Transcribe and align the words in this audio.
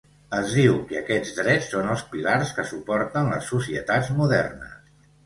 Es 0.35 0.53
diu 0.59 0.77
que 0.91 0.95
aquests 1.01 1.33
drets 1.39 1.67
són 1.73 1.91
els 1.95 2.03
pilars 2.13 2.53
que 2.61 2.65
suporten 2.71 3.29
les 3.35 3.51
societats 3.55 4.11
modernes. 4.23 4.99